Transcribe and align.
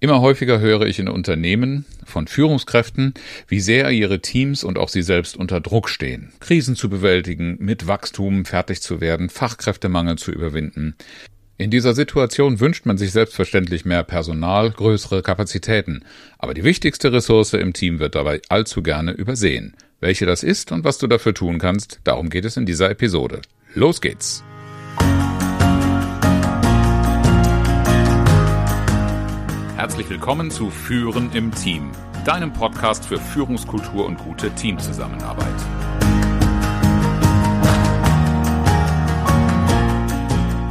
Immer 0.00 0.20
häufiger 0.20 0.60
höre 0.60 0.82
ich 0.82 1.00
in 1.00 1.08
Unternehmen 1.08 1.84
von 2.04 2.28
Führungskräften, 2.28 3.14
wie 3.48 3.58
sehr 3.58 3.90
ihre 3.90 4.20
Teams 4.20 4.62
und 4.62 4.78
auch 4.78 4.88
sie 4.88 5.02
selbst 5.02 5.36
unter 5.36 5.60
Druck 5.60 5.88
stehen, 5.88 6.32
Krisen 6.38 6.76
zu 6.76 6.88
bewältigen, 6.88 7.56
mit 7.58 7.88
Wachstum 7.88 8.44
fertig 8.44 8.80
zu 8.80 9.00
werden, 9.00 9.28
Fachkräftemangel 9.28 10.16
zu 10.16 10.30
überwinden. 10.30 10.94
In 11.56 11.72
dieser 11.72 11.94
Situation 11.94 12.60
wünscht 12.60 12.86
man 12.86 12.96
sich 12.96 13.10
selbstverständlich 13.10 13.84
mehr 13.84 14.04
Personal, 14.04 14.70
größere 14.70 15.22
Kapazitäten, 15.22 16.04
aber 16.38 16.54
die 16.54 16.62
wichtigste 16.62 17.12
Ressource 17.12 17.54
im 17.54 17.72
Team 17.72 17.98
wird 17.98 18.14
dabei 18.14 18.40
allzu 18.48 18.84
gerne 18.84 19.10
übersehen. 19.10 19.74
Welche 19.98 20.26
das 20.26 20.44
ist 20.44 20.70
und 20.70 20.84
was 20.84 20.98
du 20.98 21.08
dafür 21.08 21.34
tun 21.34 21.58
kannst, 21.58 21.98
darum 22.04 22.30
geht 22.30 22.44
es 22.44 22.56
in 22.56 22.66
dieser 22.66 22.88
Episode. 22.88 23.40
Los 23.74 24.00
geht's! 24.00 24.44
Herzlich 29.78 30.10
willkommen 30.10 30.50
zu 30.50 30.70
Führen 30.70 31.30
im 31.34 31.54
Team, 31.54 31.92
deinem 32.24 32.52
Podcast 32.52 33.04
für 33.04 33.16
Führungskultur 33.16 34.06
und 34.06 34.18
gute 34.18 34.50
Teamzusammenarbeit. 34.50 35.54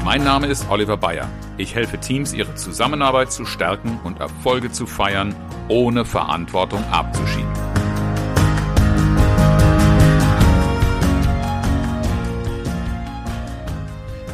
Mein 0.04 0.26
Name 0.26 0.48
ist 0.48 0.70
Oliver 0.70 0.98
Bayer. 0.98 1.30
Ich 1.56 1.74
helfe 1.74 1.98
Teams, 2.00 2.34
ihre 2.34 2.56
Zusammenarbeit 2.56 3.32
zu 3.32 3.46
stärken 3.46 3.98
und 4.04 4.20
Erfolge 4.20 4.74
zu 4.74 4.86
feiern, 4.86 5.34
ohne 5.70 6.04
Verantwortung 6.04 6.84
abzuschieben. 6.92 7.54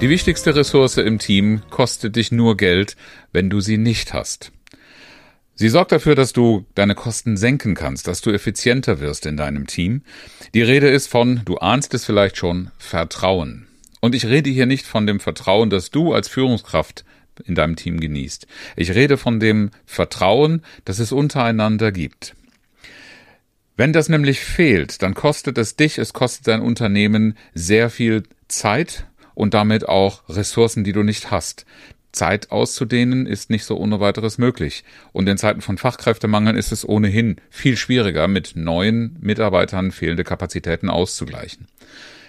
Die 0.01 0.09
wichtigste 0.09 0.55
Ressource 0.55 0.97
im 0.97 1.19
Team 1.19 1.61
kostet 1.69 2.15
dich 2.15 2.31
nur 2.31 2.57
Geld, 2.57 2.97
wenn 3.31 3.51
du 3.51 3.61
sie 3.61 3.77
nicht 3.77 4.13
hast. 4.13 4.51
Sie 5.55 5.69
sorgt 5.69 5.91
dafür, 5.91 6.15
dass 6.15 6.33
du 6.33 6.65
deine 6.73 6.95
Kosten 6.95 7.37
senken 7.37 7.75
kannst, 7.75 8.07
dass 8.07 8.21
du 8.21 8.31
effizienter 8.31 8.99
wirst 8.99 9.25
in 9.25 9.37
deinem 9.37 9.67
Team. 9.67 10.01
Die 10.53 10.63
Rede 10.63 10.89
ist 10.89 11.07
von, 11.07 11.41
du 11.45 11.57
ahnst 11.57 11.93
es 11.93 12.05
vielleicht 12.05 12.37
schon, 12.37 12.71
Vertrauen. 12.77 13.67
Und 14.01 14.15
ich 14.15 14.25
rede 14.25 14.49
hier 14.49 14.65
nicht 14.65 14.85
von 14.85 15.05
dem 15.05 15.19
Vertrauen, 15.19 15.69
das 15.69 15.91
du 15.91 16.13
als 16.13 16.27
Führungskraft 16.27 17.05
in 17.45 17.55
deinem 17.55 17.75
Team 17.75 17.99
genießt. 17.99 18.47
Ich 18.75 18.91
rede 18.95 19.17
von 19.17 19.39
dem 19.39 19.69
Vertrauen, 19.85 20.63
das 20.85 20.99
es 20.99 21.11
untereinander 21.11 21.91
gibt. 21.91 22.35
Wenn 23.75 23.93
das 23.93 24.09
nämlich 24.09 24.39
fehlt, 24.39 25.01
dann 25.01 25.13
kostet 25.13 25.57
es 25.57 25.75
dich, 25.75 25.97
es 25.97 26.13
kostet 26.13 26.47
dein 26.47 26.61
Unternehmen 26.61 27.37
sehr 27.53 27.89
viel 27.89 28.23
Zeit 28.47 29.05
und 29.35 29.53
damit 29.53 29.87
auch 29.87 30.27
Ressourcen, 30.29 30.83
die 30.83 30.93
du 30.93 31.03
nicht 31.03 31.31
hast. 31.31 31.65
Zeit 32.13 32.51
auszudehnen 32.51 33.25
ist 33.25 33.49
nicht 33.49 33.65
so 33.65 33.77
ohne 33.77 33.99
weiteres 33.99 34.37
möglich. 34.37 34.85
Und 35.11 35.27
in 35.27 35.37
Zeiten 35.37 35.61
von 35.61 35.77
Fachkräftemangel 35.77 36.55
ist 36.55 36.71
es 36.71 36.87
ohnehin 36.87 37.37
viel 37.49 37.75
schwieriger, 37.75 38.27
mit 38.27 38.53
neuen 38.55 39.17
Mitarbeitern 39.19 39.91
fehlende 39.91 40.23
Kapazitäten 40.23 40.89
auszugleichen. 40.89 41.67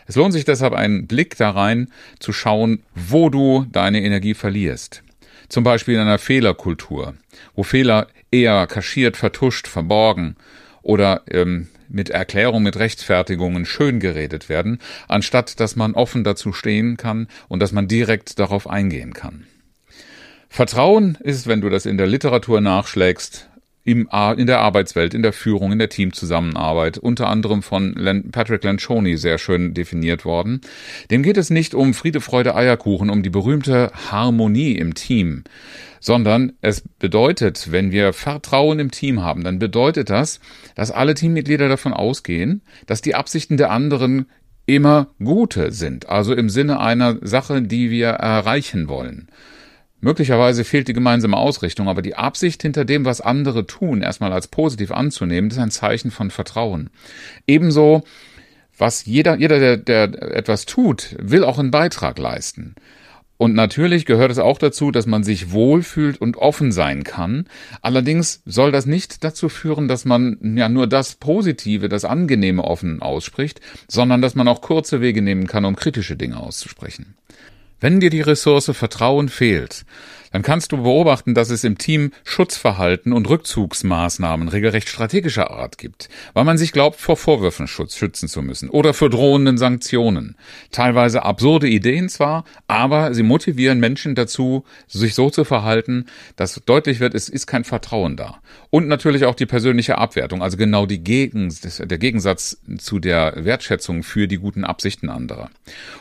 Es 0.07 0.17
lohnt 0.17 0.33
sich 0.33 0.45
deshalb 0.45 0.75
einen 0.75 1.07
Blick 1.07 1.37
da 1.37 1.51
rein, 1.51 1.89
zu 2.19 2.33
schauen, 2.33 2.83
wo 2.95 3.31
du 3.31 3.67
deine 3.71 4.03
Energie 4.03 4.35
verlierst. 4.35 5.03
Zum 5.49 5.65
Beispiel 5.65 5.95
in 5.95 6.01
einer 6.01 6.19
Fehlerkultur, 6.19 7.15
wo 7.55 7.63
Fehler 7.63 8.09
eher 8.31 8.67
kaschiert, 8.67 9.17
vertuscht, 9.17 9.67
verborgen 9.67 10.37
oder 10.83 11.23
ähm, 11.31 11.69
mit 11.89 12.11
Erklärung, 12.11 12.63
mit 12.63 12.79
Rechtfertigungen 12.79 13.67
schön 13.67 14.01
geredet 14.01 14.49
werden, 14.49 14.79
anstatt 15.09 15.61
dass 15.61 15.77
man 15.77 15.95
offen 15.95 16.25
dazu 16.25 16.53
stehen 16.53 16.97
kann 16.97 17.29
und 17.49 17.61
dass 17.61 17.73
man 17.73 17.89
direkt 17.89 18.39
darauf 18.39 18.69
eingehen 18.69 19.13
kann. 19.13 19.47
Vertrauen 20.55 21.19
ist, 21.21 21.49
wenn 21.49 21.61
du 21.61 21.69
das 21.69 21.85
in 21.85 21.99
der 21.99 22.07
Literatur 22.07 22.61
nachschlägst, 22.61 23.51
im, 23.83 24.09
in 24.37 24.47
der 24.47 24.61
Arbeitswelt, 24.61 25.13
in 25.13 25.25
der 25.25 25.33
Führung, 25.33 25.73
in 25.73 25.81
der 25.81 25.89
Teamzusammenarbeit, 25.89 26.97
unter 26.97 27.29
anderem 27.29 27.61
von 27.61 27.93
Patrick 28.31 28.63
Lencioni 28.63 29.17
sehr 29.17 29.39
schön 29.39 29.75
definiert 29.75 30.25
worden. 30.25 30.61
Dem 31.11 31.25
geht 31.25 31.39
es 31.39 31.51
nicht 31.51 31.75
um 31.75 31.93
Friede, 31.93 32.21
Freude, 32.21 32.55
Eierkuchen, 32.55 33.11
um 33.11 33.25
die 33.25 33.31
berühmte 33.31 33.91
Harmonie 34.13 34.77
im 34.77 34.95
Team, 34.95 35.43
sondern 35.99 36.53
es 36.61 36.85
bedeutet, 37.01 37.73
wenn 37.73 37.91
wir 37.91 38.13
Vertrauen 38.13 38.79
im 38.79 38.93
Team 38.93 39.23
haben, 39.23 39.43
dann 39.43 39.59
bedeutet 39.59 40.09
das, 40.09 40.39
dass 40.77 40.93
alle 40.93 41.15
Teammitglieder 41.15 41.69
davon 41.69 41.93
ausgehen, 41.93 42.63
dass 42.87 43.03
die 43.03 43.17
Absichten 43.17 43.57
der 43.57 43.73
anderen 43.73 44.27
immer 44.67 45.09
gute 45.19 45.73
sind, 45.73 46.09
also 46.09 46.33
im 46.33 46.49
Sinne 46.49 46.79
einer 46.79 47.19
Sache, 47.23 47.61
die 47.61 47.91
wir 47.91 48.11
erreichen 48.11 48.87
wollen. 48.87 49.27
Möglicherweise 50.05 50.65
fehlt 50.65 50.89
die 50.89 50.93
gemeinsame 50.93 51.39
Ausrichtung, 51.39 51.89
aber 51.89 52.03
die 52.03 52.15
Absicht 52.15 52.61
hinter 52.61 52.85
dem, 52.85 53.07
was 53.07 53.23
andere 53.23 53.67
tun, 53.67 54.03
erstmal 54.03 54.35
als 54.35 54.49
positiv 54.49 54.91
anzunehmen, 54.93 55.51
ist 55.51 55.57
ein 55.57 55.71
Zeichen 55.71 56.11
von 56.11 56.31
Vertrauen. 56.31 56.91
Ebenso, 57.47 58.05
was 58.77 59.07
jeder, 59.07 59.39
jeder, 59.39 59.59
der, 59.59 59.79
der 59.79 60.37
etwas 60.37 60.67
tut, 60.67 61.17
will 61.19 61.43
auch 61.43 61.59
einen 61.59 61.71
Beitrag 61.71 62.19
leisten. 62.19 62.75
Und 63.39 63.55
natürlich 63.55 64.05
gehört 64.05 64.31
es 64.31 64.39
auch 64.39 64.59
dazu, 64.59 64.91
dass 64.91 65.07
man 65.07 65.25
sich 65.25 65.53
wohlfühlt 65.53 66.21
und 66.21 66.37
offen 66.37 66.71
sein 66.71 67.03
kann. 67.03 67.47
Allerdings 67.81 68.43
soll 68.45 68.73
das 68.73 68.85
nicht 68.85 69.25
dazu 69.25 69.49
führen, 69.49 69.89
dass 69.89 70.05
man 70.05 70.55
ja 70.55 70.69
nur 70.69 70.87
das 70.87 71.15
Positive, 71.15 71.89
das 71.89 72.05
Angenehme 72.05 72.63
offen 72.63 73.01
ausspricht, 73.01 73.63
sondern 73.89 74.21
dass 74.21 74.35
man 74.35 74.49
auch 74.49 74.61
kurze 74.61 75.01
Wege 75.01 75.23
nehmen 75.23 75.47
kann, 75.47 75.65
um 75.65 75.77
kritische 75.77 76.15
Dinge 76.15 76.37
auszusprechen. 76.37 77.15
Wenn 77.85 78.01
dir 78.01 78.09
die 78.09 78.23
Ressource 78.23 78.71
Vertrauen 78.79 79.29
fehlt, 79.29 79.85
dann 80.35 80.43
kannst 80.43 80.73
du 80.73 80.79
beobachten, 80.79 81.33
dass 81.33 81.51
es 81.51 81.63
im 81.63 81.79
Team 81.79 82.11
Schutzverhalten 82.25 83.13
und 83.13 83.29
Rückzugsmaßnahmen 83.29 84.49
regelrecht 84.49 84.89
strategischer 84.89 85.53
Art 85.53 85.79
gibt, 85.79 86.09
weil 86.33 86.43
man 86.43 86.59
sich 86.59 86.73
glaubt, 86.73 86.99
vor 86.99 87.17
Vorwürfen 87.17 87.69
Schutz 87.69 87.95
schützen 87.95 88.29
zu 88.29 88.43
müssen 88.43 88.69
oder 88.69 88.95
für 88.95 89.09
drohenden 89.09 89.59
Sanktionen. 89.59 90.35
Teilweise 90.73 91.23
absurde 91.23 91.69
Ideen 91.69 92.09
zwar, 92.09 92.45
aber 92.67 93.15
sie 93.15 93.23
motivieren 93.23 93.79
Menschen 93.79 94.17
dazu, 94.17 94.65
sich 94.89 95.15
so 95.15 95.31
zu 95.31 95.45
verhalten, 95.45 96.07
dass 96.35 96.61
deutlich 96.67 96.99
wird, 96.99 97.15
es 97.15 97.29
ist 97.29 97.47
kein 97.47 97.63
Vertrauen 97.63 98.17
da. 98.17 98.41
Und 98.71 98.89
natürlich 98.89 99.27
auch 99.27 99.37
die 99.37 99.47
persönliche 99.47 99.99
Abwertung, 99.99 100.43
also 100.43 100.57
genau 100.57 100.85
die 100.85 101.05
Gegen, 101.05 101.55
der 101.63 101.99
Gegensatz 101.99 102.59
zu 102.79 102.99
der 102.99 103.45
Wertschätzung 103.45 104.03
für 104.03 104.27
die 104.27 104.39
guten 104.39 104.65
Absichten 104.65 105.11
anderer. 105.11 105.49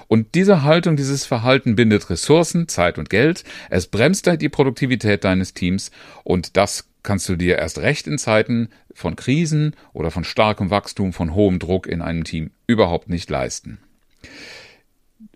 Und 0.08 0.34
diese 0.34 0.64
Haltung, 0.64 0.96
dieses 0.96 1.24
Verhalten 1.24 1.76
bindet 1.76 2.10
Ressourcen, 2.10 2.68
Zeit 2.68 2.98
und 2.98 3.12
Geld. 3.12 3.44
Es 3.70 3.86
bremst 3.86 4.23
bremst 4.24 4.42
die 4.42 4.50
Produktivität 4.50 5.24
deines 5.24 5.54
Teams 5.54 5.92
und 6.24 6.58
das 6.58 6.90
kannst 7.04 7.28
du 7.30 7.36
dir 7.36 7.58
erst 7.58 7.80
recht 7.80 8.08
in 8.08 8.18
Zeiten 8.18 8.70
von 8.94 9.16
Krisen 9.16 9.76
oder 9.92 10.12
von 10.12 10.24
starkem 10.24 10.70
Wachstum, 10.70 11.14
von 11.14 11.36
hohem 11.36 11.60
Druck 11.60 11.86
in 11.88 12.02
einem 12.02 12.24
Team 12.24 12.52
überhaupt 12.66 13.10
nicht 13.10 13.30
leisten. 13.30 13.80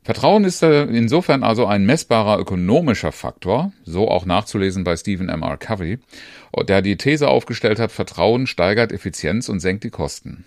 Vertrauen 0.04 0.46
ist 0.46 0.64
insofern 0.64 1.44
also 1.44 1.66
ein 1.66 1.86
messbarer 1.86 2.40
ökonomischer 2.40 3.12
Faktor, 3.12 3.74
so 3.84 4.10
auch 4.10 4.26
nachzulesen 4.26 4.86
bei 4.86 4.96
Stephen 4.96 5.28
M. 5.28 5.44
R. 5.44 5.58
Covey, 5.58 6.00
der 6.66 6.82
die 6.82 6.96
These 6.96 7.28
aufgestellt 7.28 7.80
hat, 7.80 7.92
Vertrauen 7.92 8.48
steigert 8.48 8.94
Effizienz 8.94 9.50
und 9.50 9.60
senkt 9.60 9.84
die 9.84 9.90
Kosten. 9.90 10.46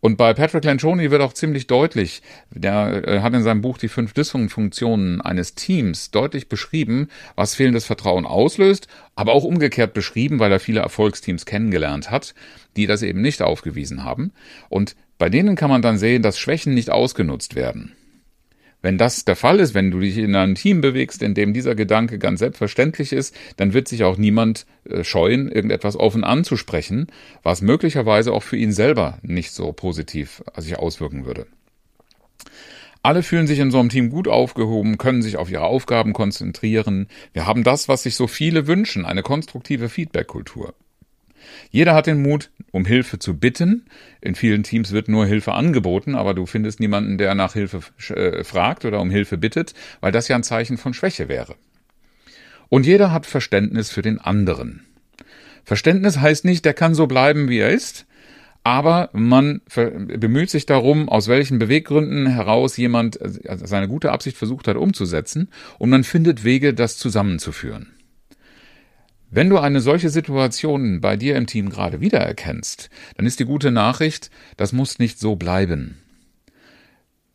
Und 0.00 0.16
bei 0.16 0.32
Patrick 0.32 0.64
Lencioni 0.64 1.10
wird 1.10 1.22
auch 1.22 1.32
ziemlich 1.32 1.66
deutlich, 1.66 2.22
der 2.50 3.02
äh, 3.06 3.20
hat 3.20 3.34
in 3.34 3.42
seinem 3.42 3.62
Buch 3.62 3.78
die 3.78 3.88
fünf 3.88 4.12
Dysfunktionen 4.12 5.20
eines 5.20 5.54
Teams 5.54 6.10
deutlich 6.12 6.48
beschrieben, 6.48 7.08
was 7.34 7.56
fehlendes 7.56 7.84
Vertrauen 7.84 8.24
auslöst, 8.24 8.86
aber 9.16 9.32
auch 9.32 9.44
umgekehrt 9.44 9.94
beschrieben, 9.94 10.38
weil 10.38 10.52
er 10.52 10.60
viele 10.60 10.80
Erfolgsteams 10.80 11.46
kennengelernt 11.46 12.10
hat, 12.10 12.34
die 12.76 12.86
das 12.86 13.02
eben 13.02 13.20
nicht 13.20 13.42
aufgewiesen 13.42 14.04
haben. 14.04 14.32
Und 14.68 14.94
bei 15.18 15.28
denen 15.28 15.56
kann 15.56 15.70
man 15.70 15.82
dann 15.82 15.98
sehen, 15.98 16.22
dass 16.22 16.38
Schwächen 16.38 16.74
nicht 16.74 16.90
ausgenutzt 16.90 17.56
werden. 17.56 17.96
Wenn 18.80 18.96
das 18.96 19.24
der 19.24 19.34
Fall 19.34 19.58
ist, 19.58 19.74
wenn 19.74 19.90
du 19.90 19.98
dich 19.98 20.18
in 20.18 20.36
einem 20.36 20.54
Team 20.54 20.80
bewegst, 20.80 21.22
in 21.22 21.34
dem 21.34 21.52
dieser 21.52 21.74
Gedanke 21.74 22.18
ganz 22.18 22.38
selbstverständlich 22.38 23.12
ist, 23.12 23.34
dann 23.56 23.72
wird 23.72 23.88
sich 23.88 24.04
auch 24.04 24.16
niemand 24.16 24.66
äh, 24.84 25.02
scheuen, 25.02 25.50
irgendetwas 25.50 25.96
offen 25.96 26.22
anzusprechen, 26.22 27.08
was 27.42 27.60
möglicherweise 27.60 28.32
auch 28.32 28.42
für 28.42 28.56
ihn 28.56 28.72
selber 28.72 29.18
nicht 29.22 29.50
so 29.50 29.72
positiv 29.72 30.42
sich 30.56 30.78
auswirken 30.78 31.26
würde. 31.26 31.46
Alle 33.02 33.22
fühlen 33.22 33.46
sich 33.46 33.58
in 33.58 33.70
so 33.70 33.80
einem 33.80 33.88
Team 33.88 34.10
gut 34.10 34.28
aufgehoben, 34.28 34.98
können 34.98 35.22
sich 35.22 35.36
auf 35.36 35.50
ihre 35.50 35.64
Aufgaben 35.64 36.12
konzentrieren. 36.12 37.08
Wir 37.32 37.46
haben 37.46 37.64
das, 37.64 37.88
was 37.88 38.02
sich 38.02 38.16
so 38.16 38.26
viele 38.26 38.66
wünschen, 38.66 39.04
eine 39.04 39.22
konstruktive 39.22 39.88
Feedback-Kultur. 39.88 40.74
Jeder 41.70 41.94
hat 41.94 42.06
den 42.06 42.22
Mut, 42.22 42.50
um 42.70 42.84
Hilfe 42.84 43.18
zu 43.18 43.36
bitten. 43.36 43.86
In 44.20 44.34
vielen 44.34 44.62
Teams 44.62 44.92
wird 44.92 45.08
nur 45.08 45.26
Hilfe 45.26 45.52
angeboten, 45.52 46.14
aber 46.14 46.34
du 46.34 46.46
findest 46.46 46.80
niemanden, 46.80 47.18
der 47.18 47.34
nach 47.34 47.52
Hilfe 47.52 47.80
äh, 48.10 48.44
fragt 48.44 48.84
oder 48.84 49.00
um 49.00 49.10
Hilfe 49.10 49.38
bittet, 49.38 49.74
weil 50.00 50.12
das 50.12 50.28
ja 50.28 50.36
ein 50.36 50.42
Zeichen 50.42 50.78
von 50.78 50.94
Schwäche 50.94 51.28
wäre. 51.28 51.56
Und 52.68 52.86
jeder 52.86 53.12
hat 53.12 53.26
Verständnis 53.26 53.90
für 53.90 54.02
den 54.02 54.18
anderen. 54.18 54.84
Verständnis 55.64 56.18
heißt 56.18 56.44
nicht, 56.44 56.64
der 56.64 56.74
kann 56.74 56.94
so 56.94 57.06
bleiben, 57.06 57.48
wie 57.48 57.58
er 57.58 57.70
ist, 57.70 58.06
aber 58.64 59.10
man 59.12 59.62
bemüht 59.74 60.50
sich 60.50 60.66
darum, 60.66 61.08
aus 61.08 61.28
welchen 61.28 61.58
Beweggründen 61.58 62.26
heraus 62.26 62.76
jemand 62.76 63.20
äh, 63.20 63.30
seine 63.64 63.88
gute 63.88 64.12
Absicht 64.12 64.36
versucht 64.36 64.68
hat 64.68 64.76
umzusetzen, 64.76 65.48
und 65.78 65.90
man 65.90 66.04
findet 66.04 66.44
Wege, 66.44 66.74
das 66.74 66.98
zusammenzuführen. 66.98 67.97
Wenn 69.30 69.50
du 69.50 69.58
eine 69.58 69.80
solche 69.80 70.08
Situation 70.08 71.02
bei 71.02 71.16
dir 71.16 71.36
im 71.36 71.46
Team 71.46 71.68
gerade 71.68 72.00
wiedererkennst, 72.00 72.88
dann 73.16 73.26
ist 73.26 73.38
die 73.40 73.44
gute 73.44 73.70
Nachricht, 73.70 74.30
das 74.56 74.72
muss 74.72 74.98
nicht 74.98 75.18
so 75.18 75.36
bleiben. 75.36 75.98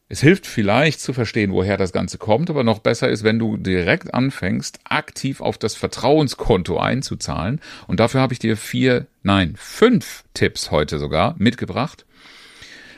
Es 0.09 0.19
hilft 0.19 0.47
vielleicht 0.47 1.01
zu 1.01 1.13
verstehen, 1.13 1.51
woher 1.51 1.77
das 1.77 1.91
Ganze 1.91 2.17
kommt, 2.17 2.49
aber 2.49 2.63
noch 2.63 2.79
besser 2.79 3.09
ist, 3.09 3.23
wenn 3.23 3.39
du 3.39 3.57
direkt 3.57 4.13
anfängst, 4.13 4.79
aktiv 4.83 5.39
auf 5.39 5.57
das 5.57 5.75
Vertrauenskonto 5.75 6.77
einzuzahlen. 6.77 7.61
Und 7.87 7.99
dafür 7.99 8.21
habe 8.21 8.33
ich 8.33 8.39
dir 8.39 8.57
vier, 8.57 9.07
nein, 9.21 9.53
fünf 9.55 10.23
Tipps 10.33 10.71
heute 10.71 10.99
sogar 10.99 11.35
mitgebracht. 11.37 12.05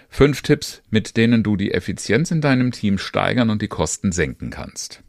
Fünf 0.10 0.42
Tipps, 0.42 0.82
mit 0.90 1.18
denen 1.18 1.44
du 1.44 1.58
die 1.58 1.74
Effizienz 1.74 2.32
in 2.32 2.42
deinem 2.42 2.72
Team 2.72 2.98
steigern 2.98 3.50
und 3.50 3.62
die 3.62 3.68
Kosten 3.68 4.12
senken 4.12 4.50
kannst. 4.50 5.02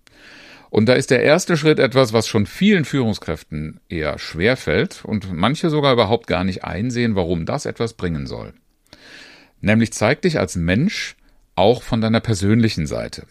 Und 0.71 0.89
da 0.89 0.95
ist 0.95 1.11
der 1.11 1.23
erste 1.23 1.57
Schritt 1.57 1.79
etwas, 1.79 2.13
was 2.13 2.27
schon 2.27 2.47
vielen 2.47 2.85
Führungskräften 2.85 3.81
eher 3.89 4.19
schwer 4.19 4.57
fällt 4.57 5.05
und 5.05 5.33
manche 5.33 5.71
sogar 5.71 5.93
überhaupt 5.93 6.27
gar 6.27 6.45
nicht 6.45 6.65
einsehen, 6.65 7.15
warum 7.15 7.47
das 7.47 7.67
etwas 7.67 7.95
bringen 7.95 8.27
soll. 8.27 8.53
Nämlich 9.61 9.93
zeig 9.93 10.23
dich 10.23 10.39
als 10.39 10.57
Mensch 10.57 11.17
auch 11.55 11.83
von 11.83 12.01
deiner 12.01 12.21
persönlichen 12.21 12.87
Seite. 12.87 13.27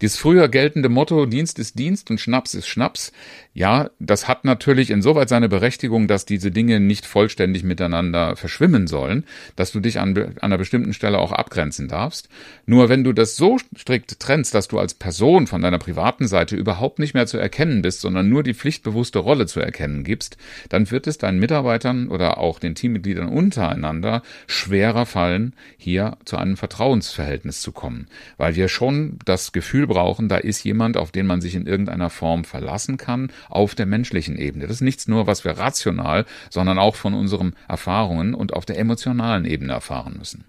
Dieses 0.00 0.18
früher 0.18 0.48
geltende 0.48 0.88
Motto 0.88 1.26
Dienst 1.26 1.58
ist 1.58 1.78
Dienst 1.78 2.10
und 2.10 2.20
Schnaps 2.20 2.54
ist 2.54 2.66
Schnaps, 2.66 3.12
ja, 3.52 3.90
das 4.00 4.26
hat 4.26 4.44
natürlich 4.44 4.90
insoweit 4.90 5.28
seine 5.28 5.48
Berechtigung, 5.48 6.08
dass 6.08 6.26
diese 6.26 6.50
Dinge 6.50 6.80
nicht 6.80 7.06
vollständig 7.06 7.62
miteinander 7.62 8.34
verschwimmen 8.34 8.88
sollen, 8.88 9.24
dass 9.54 9.70
du 9.70 9.78
dich 9.78 10.00
an, 10.00 10.16
an 10.16 10.34
einer 10.40 10.58
bestimmten 10.58 10.92
Stelle 10.92 11.18
auch 11.18 11.30
abgrenzen 11.30 11.86
darfst. 11.86 12.28
Nur 12.66 12.88
wenn 12.88 13.04
du 13.04 13.12
das 13.12 13.36
so 13.36 13.58
strikt 13.76 14.18
trennst, 14.18 14.54
dass 14.54 14.66
du 14.66 14.80
als 14.80 14.94
Person 14.94 15.46
von 15.46 15.62
deiner 15.62 15.78
privaten 15.78 16.26
Seite 16.26 16.56
überhaupt 16.56 16.98
nicht 16.98 17.14
mehr 17.14 17.26
zu 17.26 17.38
erkennen 17.38 17.82
bist, 17.82 18.00
sondern 18.00 18.28
nur 18.28 18.42
die 18.42 18.54
pflichtbewusste 18.54 19.20
Rolle 19.20 19.46
zu 19.46 19.60
erkennen 19.60 20.02
gibst, 20.02 20.36
dann 20.68 20.90
wird 20.90 21.06
es 21.06 21.18
deinen 21.18 21.38
Mitarbeitern 21.38 22.08
oder 22.08 22.38
auch 22.38 22.58
den 22.58 22.74
Teammitgliedern 22.74 23.28
untereinander 23.28 24.22
schwerer 24.48 25.06
fallen, 25.06 25.54
hier 25.76 26.16
zu 26.24 26.36
einem 26.36 26.56
Vertrauensverhältnis 26.56 27.60
zu 27.60 27.70
kommen, 27.70 28.08
weil 28.36 28.56
wir 28.56 28.68
schon 28.68 29.18
das 29.24 29.52
Gefühl 29.52 29.83
brauchen, 29.86 30.28
da 30.28 30.36
ist 30.36 30.64
jemand, 30.64 30.96
auf 30.96 31.12
den 31.12 31.26
man 31.26 31.40
sich 31.40 31.54
in 31.54 31.66
irgendeiner 31.66 32.10
Form 32.10 32.44
verlassen 32.44 32.96
kann, 32.96 33.30
auf 33.48 33.74
der 33.74 33.86
menschlichen 33.86 34.36
Ebene. 34.36 34.66
Das 34.66 34.76
ist 34.76 34.80
nichts 34.82 35.08
nur, 35.08 35.26
was 35.26 35.44
wir 35.44 35.52
rational, 35.52 36.24
sondern 36.50 36.78
auch 36.78 36.96
von 36.96 37.14
unseren 37.14 37.54
Erfahrungen 37.68 38.34
und 38.34 38.52
auf 38.52 38.64
der 38.64 38.78
emotionalen 38.78 39.44
Ebene 39.44 39.72
erfahren 39.72 40.16
müssen. 40.18 40.44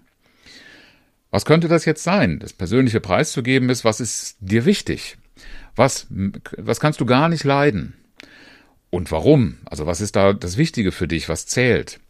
Was 1.30 1.44
könnte 1.44 1.68
das 1.68 1.84
jetzt 1.84 2.02
sein? 2.02 2.38
Das 2.38 2.52
persönliche 2.52 3.00
preiszugeben 3.00 3.68
ist, 3.68 3.84
was 3.84 4.00
ist 4.00 4.36
dir 4.40 4.64
wichtig? 4.64 5.18
Was, 5.74 6.06
was 6.56 6.80
kannst 6.80 7.00
du 7.00 7.06
gar 7.06 7.28
nicht 7.28 7.44
leiden? 7.44 7.94
Und 8.90 9.10
warum? 9.12 9.58
Also 9.66 9.86
was 9.86 10.00
ist 10.00 10.16
da 10.16 10.32
das 10.32 10.56
Wichtige 10.56 10.92
für 10.92 11.08
dich? 11.08 11.28
Was 11.28 11.46
zählt? 11.46 12.00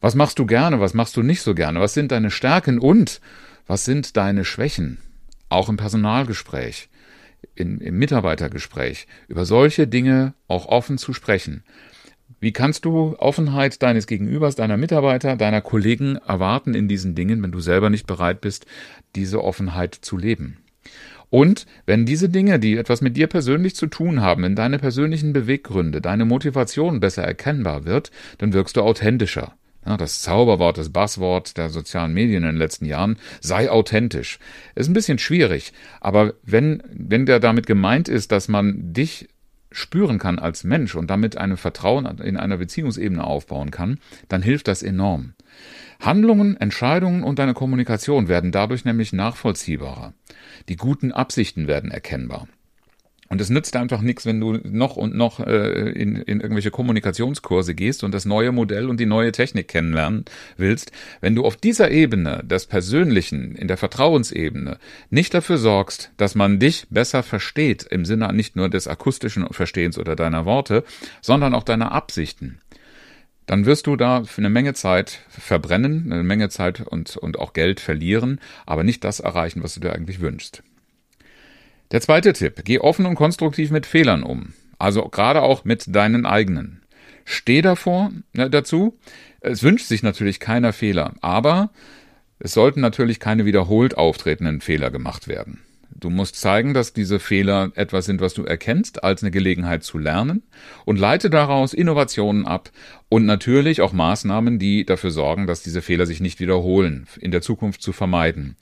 Was 0.00 0.14
machst 0.14 0.38
du 0.38 0.46
gerne? 0.46 0.80
Was 0.80 0.94
machst 0.94 1.16
du 1.16 1.22
nicht 1.22 1.42
so 1.42 1.54
gerne? 1.54 1.80
Was 1.80 1.94
sind 1.94 2.12
deine 2.12 2.30
Stärken 2.30 2.78
und 2.78 3.20
was 3.66 3.84
sind 3.84 4.16
deine 4.16 4.44
Schwächen? 4.44 4.98
Auch 5.48 5.68
im 5.68 5.76
Personalgespräch 5.76 6.88
in, 7.54 7.80
im 7.80 7.98
Mitarbeitergespräch 7.98 9.06
über 9.28 9.44
solche 9.44 9.86
Dinge 9.86 10.34
auch 10.46 10.66
offen 10.66 10.98
zu 10.98 11.12
sprechen. 11.12 11.62
Wie 12.40 12.52
kannst 12.52 12.84
du 12.84 13.16
Offenheit 13.18 13.82
deines 13.82 14.06
Gegenübers, 14.06 14.54
deiner 14.54 14.76
Mitarbeiter, 14.76 15.36
deiner 15.36 15.60
Kollegen 15.60 16.16
erwarten 16.16 16.74
in 16.74 16.86
diesen 16.86 17.14
Dingen, 17.14 17.42
wenn 17.42 17.50
du 17.50 17.60
selber 17.60 17.90
nicht 17.90 18.06
bereit 18.06 18.40
bist, 18.40 18.66
diese 19.16 19.42
Offenheit 19.42 19.94
zu 19.94 20.16
leben? 20.16 20.58
Und 21.30 21.66
wenn 21.84 22.06
diese 22.06 22.28
Dinge, 22.28 22.58
die 22.58 22.76
etwas 22.76 23.00
mit 23.00 23.16
dir 23.16 23.26
persönlich 23.26 23.74
zu 23.74 23.86
tun 23.86 24.22
haben, 24.22 24.44
in 24.44 24.54
deine 24.54 24.78
persönlichen 24.78 25.32
Beweggründe, 25.32 26.00
deine 26.00 26.24
Motivation 26.24 27.00
besser 27.00 27.22
erkennbar 27.22 27.84
wird, 27.84 28.10
dann 28.38 28.52
wirkst 28.52 28.76
du 28.76 28.82
authentischer. 28.82 29.54
Das 29.84 30.20
Zauberwort, 30.20 30.76
das 30.76 30.90
Basswort 30.90 31.56
der 31.56 31.70
sozialen 31.70 32.12
Medien 32.12 32.42
in 32.42 32.50
den 32.50 32.56
letzten 32.56 32.84
Jahren, 32.84 33.16
sei 33.40 33.70
authentisch. 33.70 34.38
Ist 34.74 34.88
ein 34.88 34.94
bisschen 34.94 35.18
schwierig, 35.18 35.72
aber 36.00 36.34
wenn, 36.42 36.82
wenn 36.92 37.26
der 37.26 37.40
damit 37.40 37.66
gemeint 37.66 38.08
ist, 38.08 38.32
dass 38.32 38.48
man 38.48 38.92
dich 38.92 39.28
spüren 39.70 40.18
kann 40.18 40.38
als 40.38 40.64
Mensch 40.64 40.94
und 40.94 41.10
damit 41.10 41.36
ein 41.36 41.56
Vertrauen 41.56 42.06
in 42.18 42.36
einer 42.36 42.56
Beziehungsebene 42.56 43.22
aufbauen 43.24 43.70
kann, 43.70 43.98
dann 44.28 44.42
hilft 44.42 44.68
das 44.68 44.82
enorm. 44.82 45.34
Handlungen, 46.00 46.56
Entscheidungen 46.56 47.22
und 47.22 47.38
deine 47.38 47.54
Kommunikation 47.54 48.28
werden 48.28 48.52
dadurch 48.52 48.84
nämlich 48.84 49.12
nachvollziehbarer. 49.12 50.14
Die 50.68 50.76
guten 50.76 51.12
Absichten 51.12 51.66
werden 51.66 51.90
erkennbar. 51.90 52.48
Und 53.28 53.40
es 53.40 53.50
nützt 53.50 53.76
einfach 53.76 54.00
nichts, 54.00 54.24
wenn 54.24 54.40
du 54.40 54.58
noch 54.64 54.96
und 54.96 55.14
noch 55.14 55.40
äh, 55.40 55.90
in, 55.90 56.16
in 56.16 56.40
irgendwelche 56.40 56.70
Kommunikationskurse 56.70 57.74
gehst 57.74 58.02
und 58.02 58.12
das 58.12 58.24
neue 58.24 58.52
Modell 58.52 58.88
und 58.88 58.98
die 59.00 59.06
neue 59.06 59.32
Technik 59.32 59.68
kennenlernen 59.68 60.24
willst, 60.56 60.92
wenn 61.20 61.34
du 61.34 61.44
auf 61.44 61.56
dieser 61.56 61.90
Ebene 61.90 62.42
des 62.44 62.66
Persönlichen, 62.66 63.54
in 63.54 63.68
der 63.68 63.76
Vertrauensebene, 63.76 64.78
nicht 65.10 65.34
dafür 65.34 65.58
sorgst, 65.58 66.10
dass 66.16 66.34
man 66.34 66.58
dich 66.58 66.86
besser 66.88 67.22
versteht, 67.22 67.82
im 67.82 68.04
Sinne 68.04 68.32
nicht 68.32 68.56
nur 68.56 68.68
des 68.68 68.88
akustischen 68.88 69.46
Verstehens 69.50 69.98
oder 69.98 70.16
deiner 70.16 70.46
Worte, 70.46 70.84
sondern 71.20 71.54
auch 71.54 71.64
deiner 71.64 71.92
Absichten 71.92 72.60
dann 73.48 73.64
wirst 73.64 73.86
du 73.86 73.96
da 73.96 74.24
für 74.24 74.42
eine 74.42 74.50
Menge 74.50 74.74
Zeit 74.74 75.20
verbrennen, 75.30 76.12
eine 76.12 76.22
Menge 76.22 76.50
Zeit 76.50 76.82
und, 76.82 77.16
und 77.16 77.38
auch 77.38 77.54
Geld 77.54 77.80
verlieren, 77.80 78.40
aber 78.66 78.84
nicht 78.84 79.04
das 79.04 79.20
erreichen, 79.20 79.62
was 79.62 79.72
du 79.72 79.80
dir 79.80 79.94
eigentlich 79.94 80.20
wünschst. 80.20 80.62
Der 81.90 82.00
zweite 82.00 82.32
Tipp, 82.32 82.62
geh 82.64 82.78
offen 82.78 83.06
und 83.06 83.14
konstruktiv 83.14 83.70
mit 83.70 83.86
Fehlern 83.86 84.22
um. 84.22 84.52
Also 84.78 85.08
gerade 85.08 85.42
auch 85.42 85.64
mit 85.64 85.94
deinen 85.94 86.26
eigenen. 86.26 86.82
Steh 87.24 87.62
davor 87.62 88.12
äh, 88.34 88.50
dazu. 88.50 88.98
Es 89.40 89.62
wünscht 89.62 89.86
sich 89.86 90.02
natürlich 90.02 90.40
keiner 90.40 90.72
Fehler, 90.72 91.14
aber 91.20 91.70
es 92.38 92.52
sollten 92.52 92.80
natürlich 92.80 93.20
keine 93.20 93.44
wiederholt 93.44 93.96
auftretenden 93.96 94.60
Fehler 94.60 94.90
gemacht 94.90 95.28
werden. 95.28 95.60
Du 96.00 96.10
musst 96.10 96.36
zeigen, 96.36 96.74
dass 96.74 96.92
diese 96.92 97.18
Fehler 97.18 97.72
etwas 97.74 98.06
sind, 98.06 98.20
was 98.20 98.32
du 98.32 98.44
erkennst, 98.44 99.02
als 99.02 99.22
eine 99.22 99.32
Gelegenheit 99.32 99.82
zu 99.82 99.98
lernen 99.98 100.44
und 100.84 100.96
leite 100.96 101.28
daraus 101.28 101.74
Innovationen 101.74 102.46
ab 102.46 102.70
und 103.08 103.26
natürlich 103.26 103.80
auch 103.80 103.92
Maßnahmen, 103.92 104.60
die 104.60 104.86
dafür 104.86 105.10
sorgen, 105.10 105.48
dass 105.48 105.64
diese 105.64 105.82
Fehler 105.82 106.06
sich 106.06 106.20
nicht 106.20 106.38
wiederholen, 106.38 107.08
in 107.18 107.32
der 107.32 107.42
Zukunft 107.42 107.82
zu 107.82 107.92
vermeiden. 107.92 108.56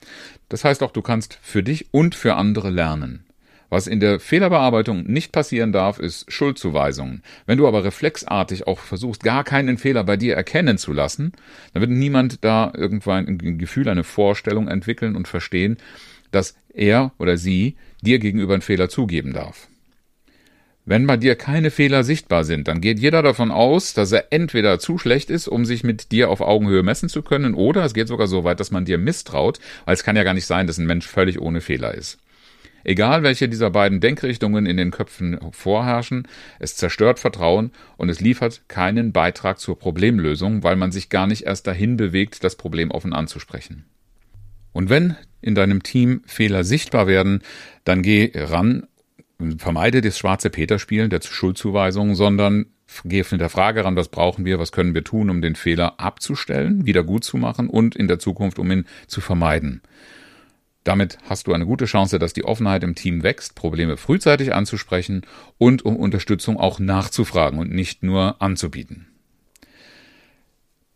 Das 0.49 0.63
heißt 0.63 0.81
auch, 0.81 0.91
du 0.91 1.03
kannst 1.03 1.37
für 1.43 1.61
dich 1.61 1.93
und 1.93 2.15
für 2.15 2.33
andere 2.35 2.71
lernen. 2.71 3.26
Was 3.69 3.87
in 3.87 3.99
der 3.99 4.19
Fehlerbearbeitung 4.19 5.03
nicht 5.03 5.31
passieren 5.31 5.73
darf, 5.73 5.99
ist 5.99 6.31
Schuldzuweisungen. 6.31 7.21
Wenn 7.45 7.57
du 7.57 7.67
aber 7.67 7.83
reflexartig 7.83 8.65
auch 8.65 8.79
versuchst, 8.79 9.23
gar 9.23 9.43
keinen 9.43 9.77
Fehler 9.77 10.05
bei 10.05 10.15
dir 10.15 10.35
erkennen 10.35 10.77
zu 10.77 10.93
lassen, 10.93 11.33
dann 11.73 11.81
wird 11.81 11.91
niemand 11.91 12.43
da 12.45 12.71
irgendwann 12.75 13.27
ein 13.27 13.57
Gefühl, 13.57 13.89
eine 13.89 14.05
Vorstellung 14.05 14.67
entwickeln 14.69 15.15
und 15.15 15.27
verstehen, 15.27 15.77
dass 16.31 16.55
er 16.73 17.11
oder 17.17 17.37
sie 17.37 17.75
dir 18.01 18.19
gegenüber 18.19 18.53
einen 18.53 18.61
Fehler 18.61 18.87
zugeben 18.87 19.33
darf. 19.33 19.67
Wenn 20.85 21.05
bei 21.05 21.17
dir 21.17 21.35
keine 21.35 21.69
Fehler 21.69 22.05
sichtbar 22.05 22.45
sind, 22.45 22.69
dann 22.69 22.79
geht 22.79 22.97
jeder 22.97 23.21
davon 23.21 23.51
aus, 23.51 23.93
dass 23.93 24.13
er 24.13 24.31
entweder 24.31 24.79
zu 24.79 24.97
schlecht 24.97 25.29
ist, 25.29 25.49
um 25.49 25.65
sich 25.65 25.83
mit 25.83 26.13
dir 26.13 26.29
auf 26.29 26.39
Augenhöhe 26.39 26.81
messen 26.81 27.09
zu 27.09 27.23
können, 27.23 27.53
oder 27.55 27.83
es 27.83 27.93
geht 27.93 28.07
sogar 28.07 28.27
so 28.27 28.45
weit, 28.45 28.61
dass 28.61 28.71
man 28.71 28.85
dir 28.85 28.97
misstraut, 28.97 29.59
weil 29.83 29.95
es 29.95 30.05
kann 30.05 30.15
ja 30.15 30.23
gar 30.23 30.33
nicht 30.33 30.45
sein, 30.45 30.65
dass 30.65 30.77
ein 30.77 30.85
Mensch 30.85 31.05
völlig 31.05 31.41
ohne 31.41 31.59
Fehler 31.59 31.93
ist. 31.93 32.19
Egal 32.87 33.21
welche 33.21 33.49
dieser 33.49 33.69
beiden 33.69 33.99
Denkrichtungen 33.99 34.65
in 34.65 34.77
den 34.77 34.91
Köpfen 34.91 35.37
vorherrschen, 35.51 36.25
es 36.57 36.77
zerstört 36.77 37.19
Vertrauen 37.19 37.71
und 37.97 38.07
es 38.07 38.21
liefert 38.21 38.69
keinen 38.69 39.11
Beitrag 39.11 39.59
zur 39.59 39.77
Problemlösung, 39.77 40.63
weil 40.63 40.77
man 40.77 40.93
sich 40.93 41.09
gar 41.09 41.27
nicht 41.27 41.41
erst 41.41 41.67
dahin 41.67 41.97
bewegt, 41.97 42.45
das 42.45 42.55
Problem 42.55 42.89
offen 42.89 43.11
anzusprechen. 43.11 43.83
Und 44.71 44.89
wenn 44.89 45.17
in 45.41 45.53
deinem 45.53 45.83
Team 45.83 46.21
Fehler 46.25 46.63
sichtbar 46.63 47.07
werden, 47.07 47.41
dann 47.83 48.03
geh 48.03 48.31
ran, 48.33 48.87
vermeide 49.57 49.99
das 49.99 50.17
schwarze 50.17 50.49
Peter-Spielen 50.49 51.09
der 51.09 51.19
Schuldzuweisung, 51.21 52.15
sondern 52.15 52.67
geh 53.03 53.21
mit 53.29 53.41
der 53.41 53.49
Frage 53.49 53.83
ran, 53.83 53.97
was 53.97 54.07
brauchen 54.07 54.45
wir, 54.45 54.59
was 54.59 54.71
können 54.71 54.93
wir 54.93 55.03
tun, 55.03 55.29
um 55.29 55.41
den 55.41 55.55
Fehler 55.55 55.99
abzustellen, 55.99 56.85
wieder 56.85 57.03
gut 57.03 57.25
zu 57.25 57.35
machen 57.35 57.67
und 57.67 57.97
in 57.97 58.07
der 58.07 58.19
Zukunft, 58.19 58.59
um 58.59 58.71
ihn 58.71 58.85
zu 59.07 59.19
vermeiden. 59.19 59.81
Damit 60.87 61.17
hast 61.27 61.47
du 61.47 61.53
eine 61.53 61.65
gute 61.65 61.83
Chance, 61.83 62.17
dass 62.17 62.31
die 62.31 62.45
Offenheit 62.45 62.81
im 62.81 62.95
Team 62.95 63.21
wächst, 63.21 63.55
Probleme 63.55 63.97
frühzeitig 63.97 64.53
anzusprechen 64.53 65.23
und 65.57 65.83
um 65.83 65.97
Unterstützung 65.97 66.55
auch 66.55 66.79
nachzufragen 66.79 67.59
und 67.59 67.73
nicht 67.73 68.03
nur 68.03 68.41
anzubieten. 68.41 69.07